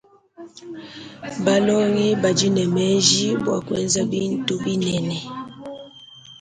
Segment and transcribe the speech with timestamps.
[1.45, 5.17] Balongi badi ne menji bua kuenza bintu binene.